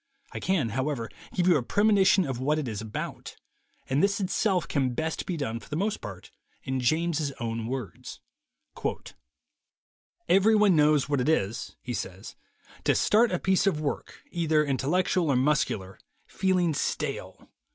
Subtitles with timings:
[0.31, 3.35] I can, however, give you a premonition of what it is about,
[3.87, 6.31] and this itself can best be done, for the most part,
[6.63, 8.19] in James's own words:
[10.27, 12.35] "Everyone knows what it is," he says,
[12.83, 17.51] "to start a piece of work, either intellectual or muscular, feeling stale.